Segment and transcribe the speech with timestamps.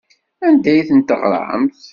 [0.47, 1.81] Anda ay ten-teɣramt?